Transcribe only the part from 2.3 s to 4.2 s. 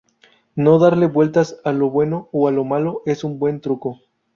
o a lo malo es un buen truco.